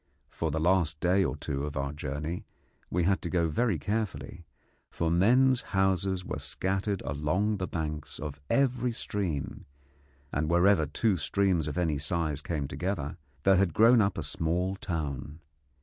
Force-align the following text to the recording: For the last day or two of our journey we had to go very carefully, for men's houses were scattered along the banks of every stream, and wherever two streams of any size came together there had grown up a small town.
For 0.31 0.49
the 0.49 0.59
last 0.59 0.99
day 0.99 1.23
or 1.23 1.35
two 1.35 1.63
of 1.63 1.77
our 1.77 1.93
journey 1.93 2.43
we 2.89 3.03
had 3.03 3.21
to 3.21 3.29
go 3.29 3.47
very 3.49 3.77
carefully, 3.77 4.47
for 4.89 5.11
men's 5.11 5.61
houses 5.77 6.25
were 6.25 6.39
scattered 6.39 7.03
along 7.05 7.57
the 7.57 7.67
banks 7.67 8.17
of 8.17 8.41
every 8.49 8.93
stream, 8.93 9.67
and 10.31 10.49
wherever 10.49 10.87
two 10.87 11.17
streams 11.17 11.67
of 11.67 11.77
any 11.77 11.99
size 11.99 12.41
came 12.41 12.67
together 12.67 13.17
there 13.43 13.57
had 13.57 13.75
grown 13.75 14.01
up 14.01 14.17
a 14.17 14.23
small 14.23 14.75
town. 14.75 15.39